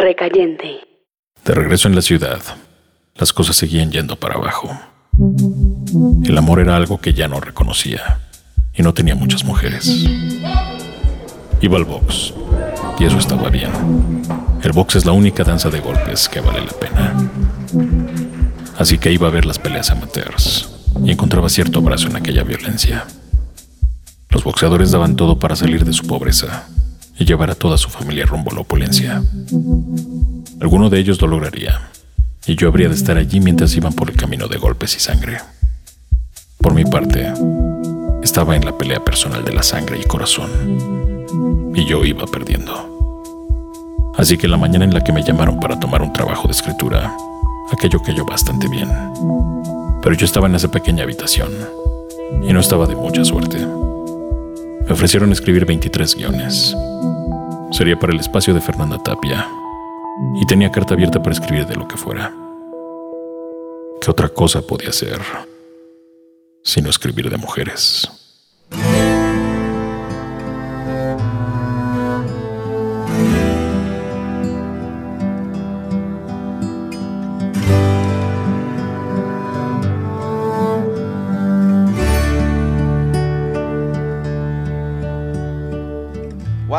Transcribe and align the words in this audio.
Recayente. 0.00 0.80
De 1.44 1.54
regreso 1.54 1.86
en 1.86 1.94
la 1.94 2.00
ciudad, 2.00 2.40
las 3.16 3.34
cosas 3.34 3.54
seguían 3.54 3.92
yendo 3.92 4.16
para 4.16 4.36
abajo. 4.36 4.70
El 6.24 6.38
amor 6.38 6.58
era 6.58 6.74
algo 6.74 6.98
que 7.02 7.12
ya 7.12 7.28
no 7.28 7.38
reconocía 7.38 8.18
y 8.72 8.82
no 8.82 8.94
tenía 8.94 9.14
muchas 9.14 9.44
mujeres. 9.44 10.06
Iba 11.60 11.76
al 11.76 11.84
box 11.84 12.32
y 12.98 13.04
eso 13.04 13.18
estaba 13.18 13.50
bien. 13.50 13.70
El 14.62 14.72
box 14.72 14.96
es 14.96 15.04
la 15.04 15.12
única 15.12 15.44
danza 15.44 15.68
de 15.68 15.80
golpes 15.80 16.30
que 16.30 16.40
vale 16.40 16.64
la 16.64 16.72
pena. 16.72 17.30
Así 18.78 18.96
que 18.96 19.12
iba 19.12 19.28
a 19.28 19.30
ver 19.30 19.44
las 19.44 19.58
peleas 19.58 19.90
amateurs 19.90 20.70
y 21.04 21.10
encontraba 21.10 21.50
cierto 21.50 21.80
abrazo 21.80 22.08
en 22.08 22.16
aquella 22.16 22.42
violencia. 22.42 23.04
Los 24.30 24.44
boxeadores 24.44 24.92
daban 24.92 25.16
todo 25.16 25.38
para 25.38 25.56
salir 25.56 25.84
de 25.84 25.92
su 25.92 26.06
pobreza 26.06 26.66
y 27.20 27.26
llevar 27.26 27.50
a 27.50 27.54
toda 27.54 27.76
su 27.76 27.90
familia 27.90 28.24
rumbo 28.24 28.50
a 28.50 28.54
la 28.54 28.60
opulencia. 28.62 29.22
Alguno 30.58 30.88
de 30.88 30.98
ellos 30.98 31.20
lo 31.20 31.28
lograría, 31.28 31.90
y 32.46 32.56
yo 32.56 32.66
habría 32.66 32.88
de 32.88 32.94
estar 32.94 33.18
allí 33.18 33.40
mientras 33.40 33.76
iban 33.76 33.92
por 33.92 34.08
el 34.08 34.16
camino 34.16 34.48
de 34.48 34.56
golpes 34.56 34.96
y 34.96 35.00
sangre. 35.00 35.36
Por 36.56 36.72
mi 36.72 36.84
parte, 36.84 37.30
estaba 38.22 38.56
en 38.56 38.64
la 38.64 38.76
pelea 38.76 39.04
personal 39.04 39.44
de 39.44 39.52
la 39.52 39.62
sangre 39.62 40.00
y 40.00 40.04
corazón, 40.04 40.50
y 41.74 41.84
yo 41.84 42.06
iba 42.06 42.24
perdiendo. 42.24 42.88
Así 44.16 44.38
que 44.38 44.48
la 44.48 44.56
mañana 44.56 44.86
en 44.86 44.94
la 44.94 45.04
que 45.04 45.12
me 45.12 45.22
llamaron 45.22 45.60
para 45.60 45.78
tomar 45.78 46.00
un 46.00 46.14
trabajo 46.14 46.48
de 46.48 46.52
escritura, 46.52 47.14
aquello 47.70 48.02
cayó 48.02 48.24
bastante 48.24 48.66
bien. 48.68 48.88
Pero 50.02 50.16
yo 50.16 50.24
estaba 50.24 50.46
en 50.46 50.54
esa 50.54 50.70
pequeña 50.70 51.04
habitación, 51.04 51.50
y 52.42 52.50
no 52.54 52.60
estaba 52.60 52.86
de 52.86 52.96
mucha 52.96 53.26
suerte. 53.26 53.58
Me 53.58 54.92
ofrecieron 54.92 55.32
escribir 55.32 55.66
23 55.66 56.16
guiones. 56.16 56.74
Sería 57.80 57.98
para 57.98 58.12
el 58.12 58.20
espacio 58.20 58.52
de 58.52 58.60
Fernanda 58.60 59.02
Tapia. 59.02 59.48
Y 60.34 60.44
tenía 60.44 60.70
carta 60.70 60.92
abierta 60.92 61.22
para 61.22 61.32
escribir 61.32 61.64
de 61.64 61.76
lo 61.76 61.88
que 61.88 61.96
fuera. 61.96 62.30
¿Qué 64.02 64.10
otra 64.10 64.28
cosa 64.28 64.60
podía 64.60 64.92
ser 64.92 65.18
sino 66.62 66.90
escribir 66.90 67.30
de 67.30 67.38
mujeres? 67.38 68.19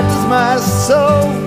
touches 0.00 0.26
my 0.28 0.56
soul. 0.56 1.39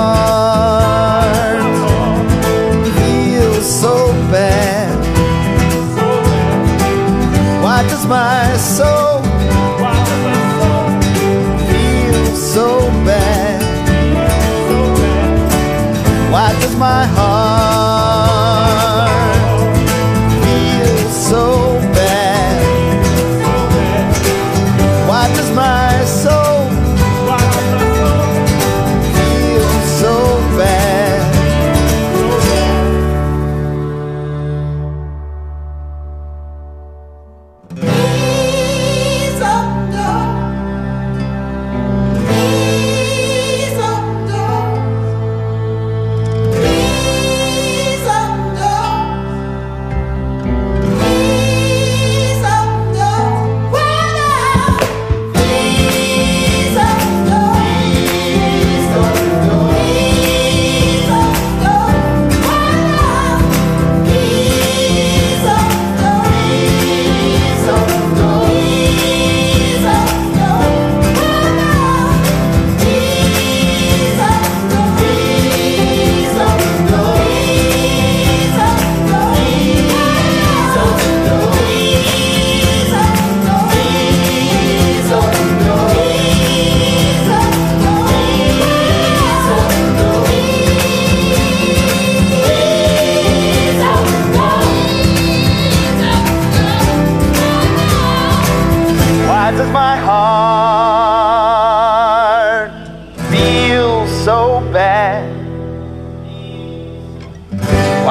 Heart 0.00 1.64
feel 2.98 3.54
so 3.62 3.94
bad? 4.30 4.98
Why 7.62 7.82
does 7.82 8.06
my 8.06 8.56
soul 8.56 9.19